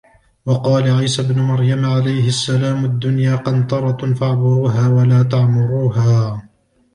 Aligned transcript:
وَقَالَ 0.45 0.89
عِيسَى 0.91 1.21
ابْنُ 1.21 1.41
مَرْيَمَ 1.41 1.85
عَلَيْهِ 1.85 2.27
السَّلَامُ 2.27 2.85
الدُّنْيَا 2.85 3.35
قَنْطَرَةٌ 3.35 4.13
فَاعْبُرُوهَا 4.13 4.87
وَلَا 4.87 5.23
تَعْمُرُوهَا 5.23 6.43